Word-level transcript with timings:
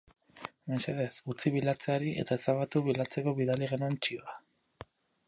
Mesedez, 0.71 1.11
utzi 1.33 1.53
bilatzeari 1.57 2.13
eta 2.23 2.37
ezabatu 2.39 2.81
bilatzeko 2.89 3.37
bidali 3.41 3.71
genuen 3.75 3.99
txioa. 4.07 4.35